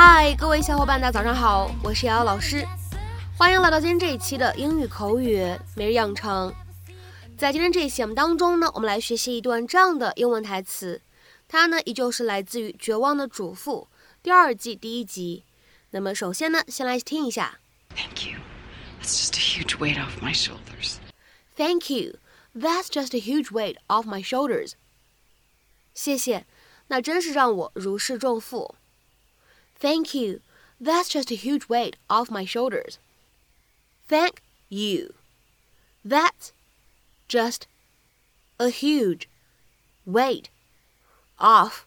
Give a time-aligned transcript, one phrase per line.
[0.00, 2.64] 嗨，各位小伙伴，大家早上好，我是瑶瑶老师，
[3.36, 5.44] 欢迎来到今天这一期的英语口语
[5.74, 6.54] 每日养成。
[7.36, 11.02] 在今天这一期节目当中呢，我们来学习一段这样的英文台词，
[11.48, 13.88] 它呢依旧是来自于《绝望的主妇》
[14.22, 15.42] 第二季第一集。
[15.90, 17.58] 那么首先呢，先来听一下。
[17.96, 18.38] Thank you.
[19.02, 20.98] That's just a huge weight off my shoulders.
[21.56, 22.18] Thank you.
[22.54, 24.74] That's just a huge weight off my shoulders.
[25.92, 26.46] 谢谢，
[26.86, 28.76] 那真是让我如释重负。
[29.79, 30.39] Thank you.
[30.81, 32.97] That's just a huge weight off my shoulders.
[34.07, 35.13] Thank you.
[36.03, 36.51] That's
[37.27, 37.63] just
[38.57, 39.27] a huge
[40.05, 40.45] weight
[41.37, 41.85] off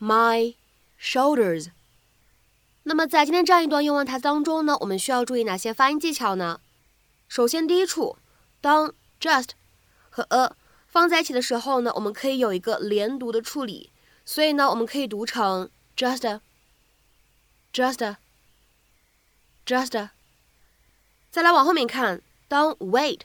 [0.00, 0.54] my
[1.00, 1.68] shoulders.
[2.84, 6.60] 那么在今天这样一段英文台词当中呢，我们需要注意哪些发音技巧呢？
[7.28, 8.16] 首先，第一处，
[8.60, 9.50] 当 just
[10.10, 10.54] 和 a
[10.86, 13.90] 放在一起的时候呢，我们可以有一个连读的处理，
[14.24, 15.70] 所以呢，我们可以读成
[17.73, 18.15] just，just，。
[21.29, 23.21] 再来往后面看，当 wait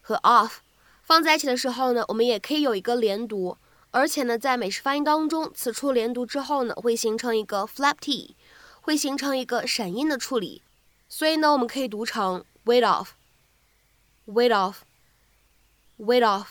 [0.00, 0.56] 和 off
[1.02, 3.56] 放在一起的时候呢，我们也可以有一个连读，
[3.90, 8.36] 而且呢，在美式发音当中，此处连读之后呢，会形成一个 flap t。
[8.82, 10.62] 会形成一个闪音的处理，
[11.08, 16.46] 所以呢，我们可以读成 wait off，wait off，wait off。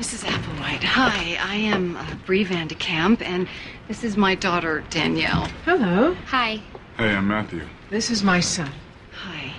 [0.00, 0.24] Mrs.
[0.24, 1.36] Applewhite, hi.
[1.38, 3.46] I am uh, Bree Van de Kamp, and
[3.86, 5.46] this is my daughter, Danielle.
[5.66, 6.14] Hello.
[6.28, 6.62] Hi.
[6.96, 7.66] Hey, I'm Matthew.
[7.90, 8.72] This is my son.
[9.12, 9.52] Hi.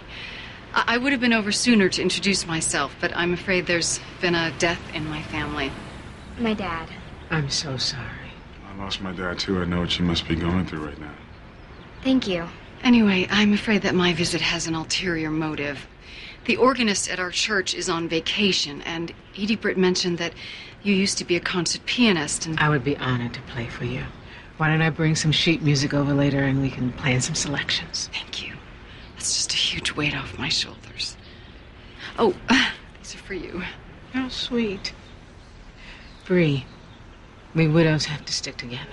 [0.73, 4.33] I, I would have been over sooner to introduce myself, but I'm afraid there's been
[4.33, 5.72] a death in my family.
[6.39, 6.89] My dad.
[7.30, 8.33] I'm so sorry.
[8.67, 9.61] I lost my dad too.
[9.61, 11.14] I know what you must be going through right now.
[12.03, 12.48] Thank you.
[12.83, 15.86] Anyway, I'm afraid that my visit has an ulterior motive.
[16.45, 20.33] The organist at our church is on vacation, and Edie Britt mentioned that
[20.82, 23.86] you used to be a concert pianist, and I would be honored to play for
[23.86, 24.04] you.
[24.58, 28.10] Why don't I bring some sheet music over later and we can plan some selections?
[28.14, 28.54] thank you.
[29.15, 31.17] That's just a huge weight off my shoulders.
[32.17, 32.36] Oh,
[32.99, 33.64] these are for you.
[34.14, 34.94] How sweet.
[36.26, 36.65] Bree,
[37.55, 38.86] we widows have to stick together.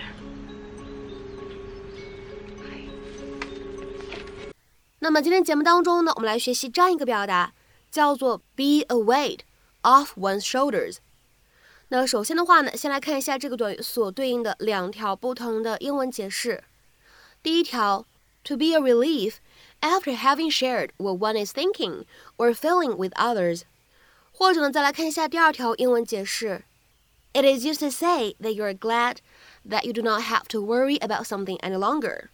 [5.00, 7.54] 那么今天节目当中呢，我们来学习这样一个表达，
[7.92, 9.40] 叫做 be a weight
[9.82, 10.98] off one's shoulders。
[11.90, 16.64] 那首先的话呢，先来看一下这个短语所对应的两条不同的英文解释。
[17.44, 18.06] 第一条，
[18.44, 19.36] to be a relief
[19.82, 22.06] after having shared what one is thinking
[22.38, 23.64] or feeling with others。
[24.32, 26.64] 或者呢，再来看一下第二条英文解释，
[27.34, 29.18] it is used to say that you are glad
[29.70, 32.30] that you do not have to worry about something any longer。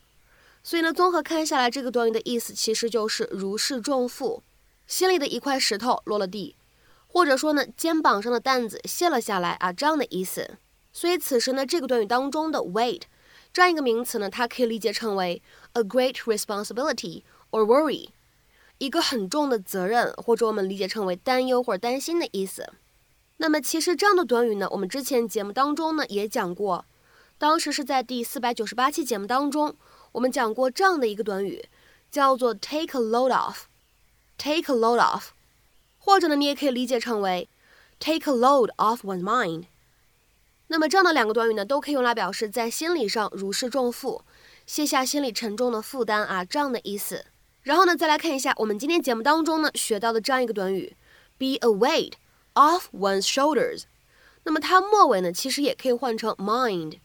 [0.67, 4.43] 所以呢，综合看下来，这个短语的意思其实就是如释重负，
[4.87, 6.57] 心里的一块石头落了地，
[7.07, 10.57] 或者说呢，肩膀上的担子卸了下来啊，这样的意思。
[10.91, 13.03] 所以此时呢，这个短语当中的 weight
[13.53, 15.43] 这样一个名词呢，它可以理解成为
[15.75, 18.09] a great responsibility or worry，
[18.79, 22.73] 一个很重的责任，或者我们理解成为担忧或者担心的意思。
[23.37, 26.87] 那么其实这样的短语呢，我们之前节目当中呢也讲过，
[27.37, 29.77] 当时是在第四百九十八期节目当中。
[30.15, 31.69] 我们讲过这样的一个短语，
[32.11, 33.67] 叫做 take a load off。
[34.37, 35.27] take a load off，
[35.97, 37.49] 或者呢，你也可以理解成为
[38.01, 39.67] take a load off one's mind。
[40.67, 44.23] 那么这样的两个短语呢，都可以用来表示在心理上如释重负，
[44.67, 47.27] 卸下心理沉重的负担啊，这样的意思。
[47.63, 50.97] 然后呢，再来看一下我们今天节目当中呢学到的这样一个短语
[51.39, 52.15] ，be a weight
[52.55, 53.85] off one's shoulders。
[54.43, 56.99] 那么它末尾呢，其实也可以换成 mind，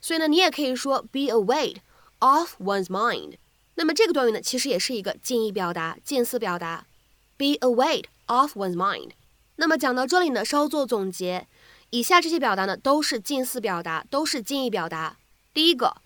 [0.00, 1.76] 所以呢，你也可以说 be a weight。
[2.21, 3.37] off one's mind。
[3.75, 6.85] 那么这个短语呢，其实也是一个近义表达、近似表达，
[7.37, 9.11] be a weight off one's mind。
[9.57, 11.47] 那么讲到这里呢，稍作总结，
[11.91, 15.17] 以下这些表达呢都是近似表达，都是近义表达。
[15.53, 15.97] 第一个，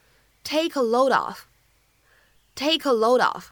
[0.44, 3.46] take a load off，take a load off。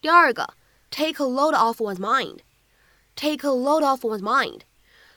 [0.00, 0.54] 第二个，
[0.90, 4.60] take a load off one's mind，take a load off one's mind。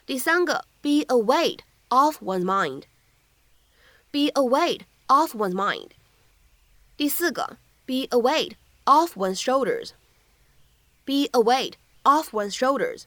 [0.05, 1.59] 第三个，be a weight
[1.89, 5.89] off one's mind，be a weight off one's mind。
[6.97, 8.53] 第四个，be a weight
[8.85, 11.73] off one's shoulders。be a weight
[12.03, 13.03] off one's shoulders。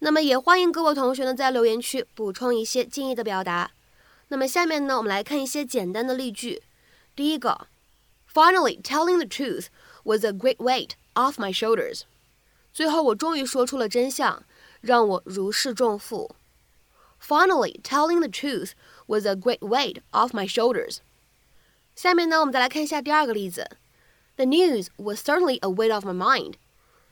[0.00, 3.70] 那么也欢迎各位同学呢在留言区补充一些近义的表达。
[4.28, 6.62] 那么下面呢，我们来看一些简单的例句。
[7.14, 7.68] 第一个，
[8.32, 9.66] Finally telling the truth
[10.02, 12.02] was a great weight off my shoulders。
[12.72, 14.42] 最后我终于说出了真相，
[14.80, 16.34] 让我如释重负。
[17.22, 18.72] Finally telling the truth
[19.06, 20.98] was a great weight off my shoulders。
[22.01, 23.71] 下面呢，我们再来看一下第二个例子。
[24.37, 26.53] The news was certainly a weight off my mind。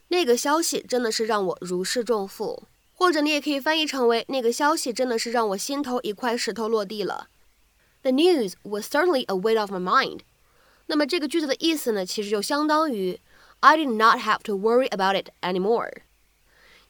[0.08, 2.64] 那个消息真的是让我如释重负，
[2.94, 7.28] 或者你也可以翻译成为那个消息真的是让我心头一块石头落地了。
[8.04, 10.22] The news was certainly a weight off my mind。
[10.86, 13.20] 那么这个句子的意思呢，其实就相当于
[13.60, 15.92] I did not have to worry about it anymore。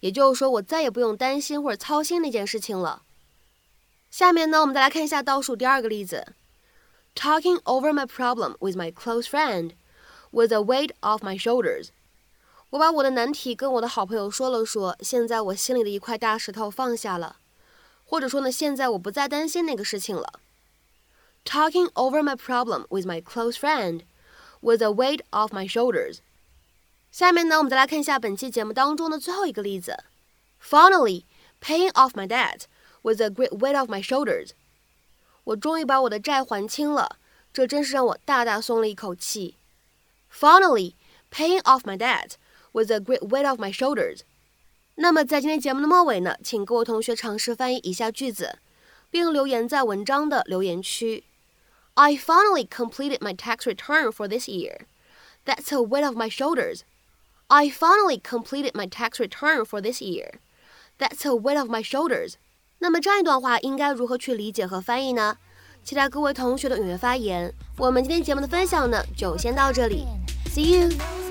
[0.02, 3.02] 也就是说，我再也不用担心或者操心那件事情了。
[4.12, 6.34] 下面呢，我们再来看一下倒数第二个例子
[7.17, 9.73] ：Talking over my problem with my close friend
[10.31, 11.89] was a weight off my shoulders。
[12.71, 17.37] 我把我的难题跟我的好朋友说了说，现在我心里的一块大石头放下了，
[18.07, 20.41] 或者说呢，现在我不再担心那个事情了。
[21.45, 24.03] Talking over my problem with my close friend
[24.61, 26.19] was a weight off my shoulders。
[27.11, 30.05] 下面呢，我们再来看一下本期节目当中的最后一个例子：
[30.63, 31.25] Finally,
[31.61, 32.63] paying off my debt
[33.03, 34.53] was a great weight off my shoulders。
[35.47, 37.17] 我终于把我的债还清了，
[37.53, 39.57] 这真是让我大大松了一口气。
[40.33, 40.95] Finally,
[41.31, 42.37] paying off my debt
[42.73, 44.21] was a great weight off my shoulders。
[44.97, 48.59] 那么在今天节目的末尾呢，请各位同学尝试翻译以下句子，
[49.11, 51.25] 并留言在文章的留言区。
[51.95, 54.87] I finally completed my tax return for this year.
[55.45, 56.81] That's a weight off my shoulders.
[57.49, 60.41] I finally completed my tax return for this year.
[60.99, 62.37] That's a weight off my shoulders.
[62.80, 65.38] 那么这样一段话应该如何去理解和翻译呢？
[65.84, 67.54] 期待各位同学的踊跃发言。
[67.78, 70.06] 我们今天节目的分享呢，就先到这里。
[70.54, 71.27] See you.